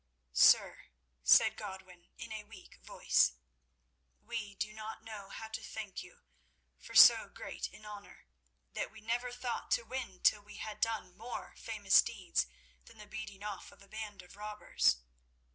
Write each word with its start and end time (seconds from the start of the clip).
"Sir," 0.33 0.87
said 1.23 1.55
Godwin 1.55 2.07
in 2.17 2.31
a 2.31 2.41
weak 2.43 2.77
voice, 2.83 3.33
"we 4.19 4.55
do 4.55 4.73
not 4.73 5.03
know 5.03 5.29
how 5.29 5.47
to 5.49 5.61
thank 5.61 6.03
you 6.03 6.21
for 6.79 6.95
so 6.95 7.29
great 7.29 7.71
an 7.71 7.85
honour, 7.85 8.25
that 8.73 8.89
we 8.89 8.99
never 8.99 9.31
thought 9.31 9.69
to 9.69 9.83
win 9.83 10.19
till 10.23 10.41
we 10.41 10.55
had 10.55 10.81
done 10.81 11.15
more 11.15 11.53
famous 11.55 12.01
deeds 12.01 12.47
than 12.85 12.97
the 12.97 13.05
beating 13.05 13.43
off 13.43 13.71
of 13.71 13.83
a 13.83 13.87
band 13.87 14.23
of 14.23 14.35
robbers. 14.35 14.97